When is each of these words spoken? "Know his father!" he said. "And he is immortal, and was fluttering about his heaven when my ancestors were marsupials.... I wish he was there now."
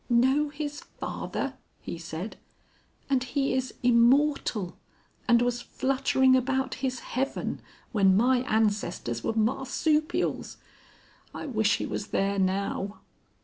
"Know 0.09 0.49
his 0.49 0.79
father!" 0.81 1.53
he 1.79 1.99
said. 1.99 2.35
"And 3.07 3.23
he 3.23 3.53
is 3.53 3.75
immortal, 3.83 4.75
and 5.27 5.43
was 5.43 5.61
fluttering 5.61 6.35
about 6.35 6.73
his 6.81 7.01
heaven 7.01 7.61
when 7.91 8.17
my 8.17 8.39
ancestors 8.51 9.23
were 9.23 9.33
marsupials.... 9.33 10.57
I 11.35 11.45
wish 11.45 11.77
he 11.77 11.85
was 11.85 12.07
there 12.07 12.39
now." 12.39 13.01